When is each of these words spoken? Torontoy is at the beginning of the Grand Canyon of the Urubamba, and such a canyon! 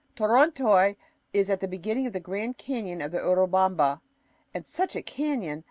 Torontoy 0.15 0.95
is 1.31 1.47
at 1.51 1.59
the 1.59 1.67
beginning 1.67 2.07
of 2.07 2.13
the 2.13 2.19
Grand 2.19 2.57
Canyon 2.57 3.03
of 3.03 3.11
the 3.11 3.19
Urubamba, 3.19 4.01
and 4.51 4.65
such 4.65 4.95
a 4.95 5.03
canyon! 5.03 5.59